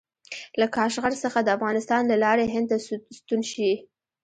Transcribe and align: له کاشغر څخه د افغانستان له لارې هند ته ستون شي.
له 0.59 0.65
کاشغر 0.75 1.13
څخه 1.23 1.39
د 1.43 1.47
افغانستان 1.57 2.01
له 2.11 2.17
لارې 2.23 2.45
هند 2.53 2.67
ته 2.71 2.77
ستون 3.17 3.41
شي. 3.51 3.71